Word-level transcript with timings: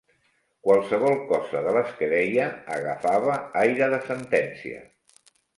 Qualsevol 0.67 1.19
cosa 1.31 1.61
de 1.67 1.75
les 1.75 1.91
que 2.01 2.09
deia 2.15 2.47
agafava 2.79 3.39
aire 3.65 3.93
de 3.95 4.03
sentencia 4.11 4.85